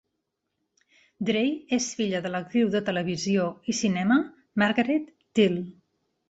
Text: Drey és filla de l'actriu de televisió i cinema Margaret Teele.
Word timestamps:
Drey 1.29 1.51
és 1.77 1.89
filla 1.99 2.21
de 2.23 2.31
l'actriu 2.35 2.71
de 2.77 2.81
televisió 2.87 3.45
i 3.75 3.77
cinema 3.81 4.19
Margaret 4.63 5.07
Teele. 5.37 5.63